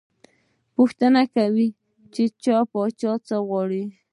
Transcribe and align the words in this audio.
پوښتنه 0.75 1.19
یې 1.25 1.29
کاوه، 1.33 1.67
چې 2.13 2.23
پاچا 2.71 3.13
څه 3.27 3.35
غواړي. 3.47 3.83